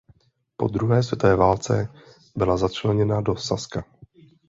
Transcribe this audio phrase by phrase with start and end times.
[0.57, 1.87] Po druhé světové válce
[2.35, 3.83] byla začleněna do Saska.